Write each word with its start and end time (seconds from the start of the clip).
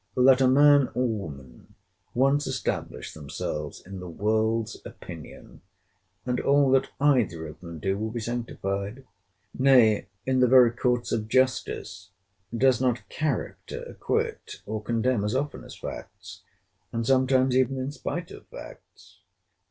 Let 0.17 0.41
a 0.41 0.47
man 0.47 0.89
or 0.95 1.05
woman 1.07 1.75
once 2.15 2.47
establish 2.47 3.13
themselves 3.13 3.85
in 3.85 3.99
the 3.99 4.09
world's 4.09 4.81
opinion, 4.83 5.61
and 6.25 6.39
all 6.39 6.71
that 6.71 6.89
either 6.99 7.45
of 7.45 7.59
them 7.59 7.77
do 7.77 7.99
will 7.99 8.09
be 8.09 8.19
sanctified. 8.19 9.05
Nay, 9.53 10.07
in 10.25 10.39
the 10.39 10.47
very 10.47 10.71
courts 10.71 11.11
of 11.11 11.27
justice, 11.27 12.09
does 12.57 12.81
not 12.81 13.07
character 13.09 13.83
acquit 13.83 14.63
or 14.65 14.81
condemn 14.81 15.23
as 15.23 15.35
often 15.35 15.63
as 15.63 15.75
facts, 15.75 16.41
and 16.91 17.05
sometimes 17.05 17.55
even 17.55 17.77
in 17.77 17.91
spite 17.91 18.31
of 18.31 18.47
facts? 18.47 19.19